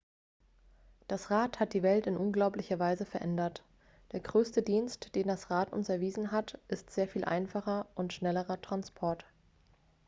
das 1.07 1.29
rad 1.29 1.59
hat 1.59 1.73
die 1.73 1.83
welt 1.83 2.07
in 2.07 2.17
unglaublicher 2.17 2.79
weise 2.79 3.05
verändert 3.05 3.63
der 4.13 4.19
größte 4.19 4.63
dienst 4.63 5.13
den 5.13 5.27
das 5.27 5.51
rad 5.51 5.71
uns 5.71 5.89
erwiesen 5.89 6.31
hat 6.31 6.59
ist 6.69 6.89
sehr 6.89 7.07
viel 7.07 7.23
einfacherer 7.23 7.85
und 7.93 8.11
schnellerer 8.11 8.59
transport 8.61 9.25